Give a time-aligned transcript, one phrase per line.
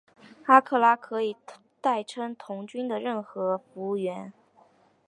[0.47, 1.35] 阿克拉可以
[1.79, 4.33] 代称童军的任何服务员。